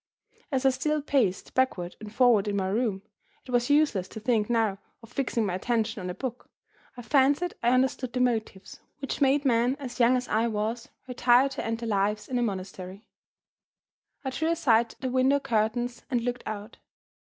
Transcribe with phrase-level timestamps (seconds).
[0.51, 3.03] As I still paced backward and forward in my room
[3.45, 6.49] it was useless to think now of fixing my attention on a book
[6.97, 11.49] I fancied I understood the motives which made men as young as I was retire
[11.49, 13.05] to end their lives in a monastery.
[14.25, 16.77] I drew aside the window curtains, and looked out.